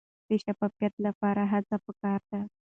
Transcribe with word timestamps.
د 0.27 0.29
شفافیت 0.43 0.93
لپاره 1.05 1.41
هڅې 1.51 1.77
پکار 1.85 2.21
دي. 2.29 2.39